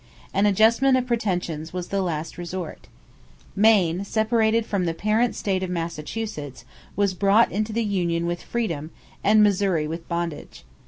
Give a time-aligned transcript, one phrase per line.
[0.33, 2.87] An adjustment of pretensions was the last resort.
[3.55, 8.89] Maine, separated from the parent state of Massachusetts, was brought into the union with freedom
[9.23, 10.65] and Missouri with bondage.